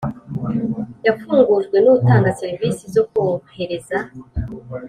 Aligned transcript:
yafungujwe 1.07 1.77
n 1.79 1.87
utanga 1.95 2.35
serivisi 2.41 2.83
zo 2.95 3.03
kohereza 3.11 3.97